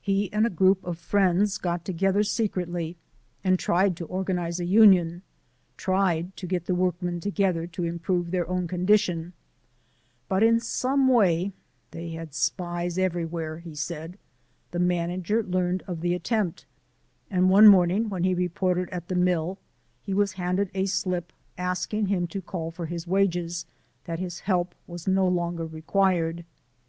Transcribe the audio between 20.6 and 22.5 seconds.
a slip asking him to